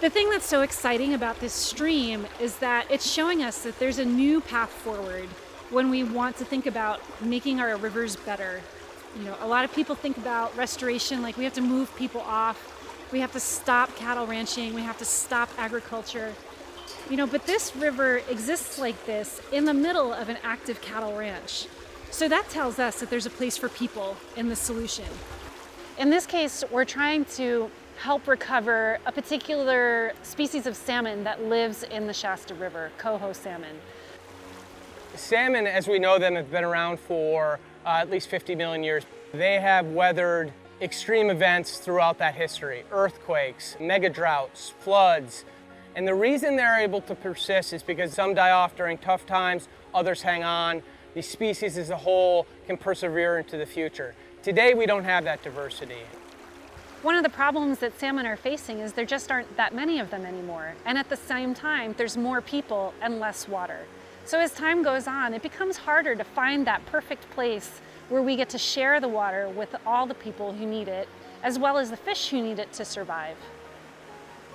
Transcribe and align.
The 0.00 0.08
thing 0.08 0.30
that's 0.30 0.46
so 0.46 0.62
exciting 0.62 1.14
about 1.14 1.40
this 1.40 1.52
stream 1.52 2.24
is 2.38 2.58
that 2.58 2.88
it's 2.88 3.10
showing 3.10 3.42
us 3.42 3.62
that 3.62 3.80
there's 3.80 3.98
a 3.98 4.04
new 4.04 4.40
path 4.40 4.70
forward 4.70 5.28
when 5.70 5.90
we 5.90 6.04
want 6.04 6.36
to 6.36 6.44
think 6.44 6.66
about 6.66 7.00
making 7.20 7.58
our 7.58 7.76
rivers 7.76 8.14
better. 8.14 8.60
You 9.18 9.24
know, 9.24 9.36
a 9.40 9.48
lot 9.48 9.64
of 9.64 9.74
people 9.74 9.96
think 9.96 10.16
about 10.16 10.56
restoration 10.56 11.20
like 11.20 11.36
we 11.36 11.42
have 11.42 11.54
to 11.54 11.60
move 11.60 11.94
people 11.96 12.20
off, 12.20 13.10
we 13.10 13.18
have 13.18 13.32
to 13.32 13.40
stop 13.40 13.96
cattle 13.96 14.24
ranching, 14.24 14.72
we 14.72 14.82
have 14.82 14.98
to 14.98 15.04
stop 15.04 15.50
agriculture. 15.58 16.32
You 17.10 17.16
know, 17.16 17.26
but 17.26 17.44
this 17.46 17.74
river 17.74 18.18
exists 18.30 18.78
like 18.78 19.04
this 19.04 19.40
in 19.50 19.64
the 19.64 19.74
middle 19.74 20.12
of 20.12 20.28
an 20.28 20.38
active 20.44 20.80
cattle 20.80 21.18
ranch. 21.18 21.66
So 22.12 22.28
that 22.28 22.48
tells 22.50 22.78
us 22.78 23.00
that 23.00 23.10
there's 23.10 23.26
a 23.26 23.30
place 23.30 23.56
for 23.56 23.68
people 23.68 24.16
in 24.36 24.48
the 24.48 24.56
solution. 24.56 25.06
In 25.98 26.10
this 26.10 26.24
case, 26.24 26.62
we're 26.70 26.84
trying 26.84 27.24
to 27.36 27.68
help 27.98 28.28
recover 28.28 29.00
a 29.06 29.12
particular 29.12 30.12
species 30.22 30.66
of 30.66 30.76
salmon 30.76 31.24
that 31.24 31.42
lives 31.42 31.82
in 31.82 32.06
the 32.06 32.12
Shasta 32.12 32.54
River, 32.54 32.92
coho 32.96 33.32
salmon. 33.32 33.76
Salmon, 35.16 35.66
as 35.66 35.88
we 35.88 35.98
know 35.98 36.16
them, 36.16 36.36
have 36.36 36.48
been 36.48 36.62
around 36.62 37.00
for 37.00 37.58
uh, 37.84 37.88
at 37.88 38.08
least 38.08 38.28
50 38.28 38.54
million 38.54 38.84
years. 38.84 39.04
They 39.32 39.58
have 39.58 39.86
weathered 39.86 40.52
extreme 40.80 41.28
events 41.28 41.78
throughout 41.78 42.18
that 42.18 42.36
history 42.36 42.84
earthquakes, 42.92 43.76
mega 43.80 44.08
droughts, 44.08 44.74
floods. 44.78 45.44
And 45.96 46.06
the 46.06 46.14
reason 46.14 46.54
they're 46.54 46.78
able 46.78 47.00
to 47.00 47.16
persist 47.16 47.72
is 47.72 47.82
because 47.82 48.12
some 48.12 48.32
die 48.32 48.52
off 48.52 48.76
during 48.76 48.98
tough 48.98 49.26
times, 49.26 49.66
others 49.92 50.22
hang 50.22 50.44
on. 50.44 50.84
The 51.14 51.22
species 51.22 51.76
as 51.76 51.90
a 51.90 51.96
whole 51.96 52.46
can 52.68 52.76
persevere 52.76 53.38
into 53.38 53.56
the 53.56 53.66
future. 53.66 54.14
Today, 54.44 54.74
we 54.74 54.86
don't 54.86 55.02
have 55.02 55.24
that 55.24 55.42
diversity. 55.42 56.02
One 57.02 57.14
of 57.14 57.22
the 57.22 57.28
problems 57.28 57.78
that 57.78 57.98
salmon 58.00 58.26
are 58.26 58.36
facing 58.36 58.80
is 58.80 58.92
there 58.92 59.04
just 59.04 59.30
aren't 59.30 59.56
that 59.56 59.72
many 59.72 60.00
of 60.00 60.10
them 60.10 60.26
anymore. 60.26 60.74
And 60.84 60.98
at 60.98 61.08
the 61.08 61.16
same 61.16 61.54
time, 61.54 61.94
there's 61.96 62.16
more 62.16 62.40
people 62.40 62.92
and 63.00 63.20
less 63.20 63.46
water. 63.46 63.86
So 64.24 64.40
as 64.40 64.52
time 64.52 64.82
goes 64.82 65.06
on, 65.06 65.32
it 65.32 65.40
becomes 65.40 65.76
harder 65.76 66.16
to 66.16 66.24
find 66.24 66.66
that 66.66 66.84
perfect 66.86 67.30
place 67.30 67.80
where 68.08 68.20
we 68.20 68.34
get 68.34 68.48
to 68.48 68.58
share 68.58 69.00
the 69.00 69.06
water 69.06 69.48
with 69.48 69.76
all 69.86 70.06
the 70.06 70.14
people 70.14 70.52
who 70.52 70.66
need 70.66 70.88
it, 70.88 71.08
as 71.44 71.56
well 71.56 71.78
as 71.78 71.90
the 71.90 71.96
fish 71.96 72.30
who 72.30 72.42
need 72.42 72.58
it 72.58 72.72
to 72.72 72.84
survive. 72.84 73.36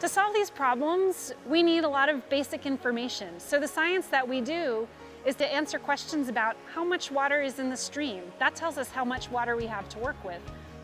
To 0.00 0.08
solve 0.08 0.34
these 0.34 0.50
problems, 0.50 1.32
we 1.48 1.62
need 1.62 1.84
a 1.84 1.88
lot 1.88 2.08
of 2.08 2.28
basic 2.28 2.66
information. 2.66 3.38
So 3.38 3.60
the 3.60 3.68
science 3.68 4.08
that 4.08 4.26
we 4.28 4.40
do 4.40 4.88
is 5.24 5.36
to 5.36 5.46
answer 5.46 5.78
questions 5.78 6.28
about 6.28 6.56
how 6.74 6.82
much 6.82 7.12
water 7.12 7.40
is 7.40 7.60
in 7.60 7.70
the 7.70 7.76
stream. 7.76 8.24
That 8.40 8.56
tells 8.56 8.78
us 8.78 8.90
how 8.90 9.04
much 9.04 9.30
water 9.30 9.54
we 9.54 9.66
have 9.66 9.88
to 9.90 10.00
work 10.00 10.22
with. 10.24 10.40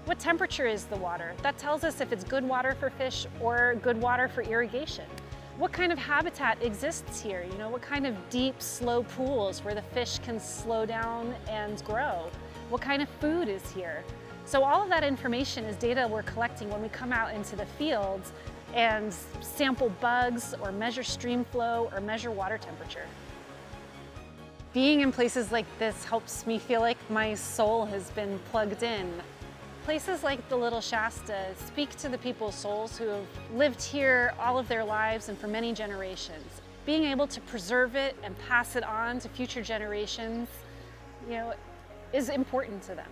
What 0.09 0.19
temperature 0.19 0.65
is 0.65 0.85
the 0.85 0.97
water? 0.97 1.35
That 1.43 1.59
tells 1.59 1.85
us 1.85 2.01
if 2.01 2.13
it's 2.13 2.25
good 2.25 2.43
water 2.43 2.75
for 2.81 2.89
fish 2.89 3.27
or 3.43 3.75
good 3.83 4.01
water 4.01 4.27
for 4.27 4.41
irrigation. 4.41 5.05
What 5.59 5.71
kind 5.71 5.93
of 5.93 5.99
habitat 5.99 6.63
exists 6.63 7.21
here? 7.21 7.45
You 7.53 7.59
know, 7.59 7.69
what 7.69 7.83
kind 7.83 8.07
of 8.07 8.17
deep, 8.31 8.63
slow 8.63 9.03
pools 9.03 9.63
where 9.63 9.75
the 9.75 9.83
fish 9.83 10.19
can 10.21 10.41
slow 10.41 10.87
down 10.87 11.35
and 11.47 11.85
grow? 11.85 12.31
What 12.71 12.81
kind 12.81 13.03
of 13.03 13.09
food 13.21 13.51
is 13.51 13.71
here? 13.73 14.03
So 14.47 14.65
all 14.65 14.83
of 14.83 14.89
that 14.89 15.05
information 15.05 15.65
is 15.65 15.77
data 15.77 16.09
we're 16.11 16.23
collecting 16.23 16.71
when 16.71 16.81
we 16.81 16.89
come 16.89 17.13
out 17.13 17.35
into 17.35 17.55
the 17.55 17.67
fields 17.67 18.33
and 18.73 19.15
sample 19.43 19.91
bugs 20.01 20.55
or 20.63 20.73
measure 20.73 21.05
stream 21.05 21.45
flow 21.45 21.91
or 21.93 22.01
measure 22.01 22.31
water 22.31 22.57
temperature. 22.57 23.05
Being 24.73 25.03
in 25.03 25.13
places 25.13 25.53
like 25.53 25.67
this 25.79 26.03
helps 26.07 26.47
me 26.47 26.59
feel 26.59 26.81
like 26.81 26.97
my 27.11 27.35
soul 27.35 27.85
has 27.85 28.11
been 28.13 28.39
plugged 28.51 28.83
in. 28.83 29.13
Places 29.85 30.23
like 30.23 30.47
the 30.49 30.57
Little 30.57 30.81
Shasta 30.81 31.47
speak 31.65 31.97
to 31.97 32.09
the 32.09 32.19
people's 32.19 32.55
souls 32.55 32.99
who 32.99 33.07
have 33.09 33.27
lived 33.55 33.83
here 33.83 34.35
all 34.39 34.59
of 34.59 34.69
their 34.69 34.85
lives 34.85 35.29
and 35.29 35.39
for 35.39 35.49
many 35.49 35.73
generations. 35.73 36.61
Being 36.85 37.05
able 37.05 37.27
to 37.27 37.41
preserve 37.43 37.97
it 37.97 38.17
and 38.23 38.37
pass 38.49 38.77
it 38.77 38.85
on 38.85 39.19
to 39.21 39.29
future 39.29 39.63
generations, 39.63 40.49
you 41.27 41.35
know, 41.35 41.55
is 42.13 42.29
important 42.29 42.83
to 42.83 42.95
them. 42.95 43.11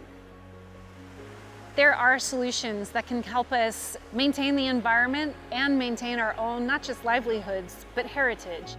There 1.76 1.94
are 1.94 2.18
solutions 2.18 2.90
that 2.90 3.06
can 3.06 3.22
help 3.22 3.52
us 3.52 3.98
maintain 4.12 4.56
the 4.56 4.66
environment 4.66 5.34
and 5.52 5.78
maintain 5.78 6.18
our 6.18 6.34
own, 6.38 6.66
not 6.66 6.82
just 6.82 7.04
livelihoods, 7.04 7.84
but 7.94 8.06
heritage. 8.06 8.76